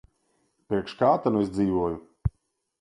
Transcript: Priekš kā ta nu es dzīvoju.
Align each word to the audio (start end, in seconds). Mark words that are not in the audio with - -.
Priekš 0.71 0.95
kā 1.03 1.11
ta 1.25 1.35
nu 1.37 1.45
es 1.45 1.53
dzīvoju. 1.59 2.03